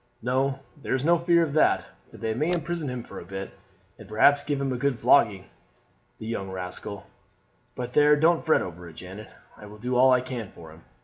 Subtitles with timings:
[0.23, 3.51] "No, there's no fear of that; but they may imprison him for a bit,
[3.99, 5.45] and perhaps give him a good flogging
[6.17, 7.05] the young rascal.
[7.75, 9.29] But there, don't fret over it, Janet.
[9.57, 10.81] I will do all I can for him.